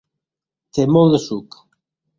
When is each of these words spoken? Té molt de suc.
Té 0.79 0.87
molt 0.97 1.15
de 1.17 1.23
suc. 1.29 1.63